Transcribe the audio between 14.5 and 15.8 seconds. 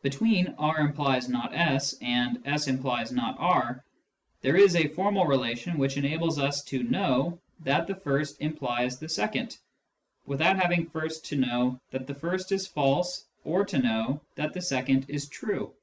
the second is true.